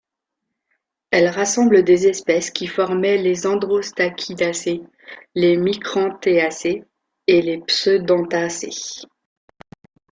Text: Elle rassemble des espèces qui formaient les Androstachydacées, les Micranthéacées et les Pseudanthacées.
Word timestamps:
Elle 1.11 1.27
rassemble 1.27 1.83
des 1.83 2.07
espèces 2.07 2.49
qui 2.49 2.65
formaient 2.65 3.19
les 3.21 3.45
Androstachydacées, 3.45 4.81
les 5.35 5.57
Micranthéacées 5.57 6.85
et 7.27 7.41
les 7.43 7.59
Pseudanthacées. 7.61 9.03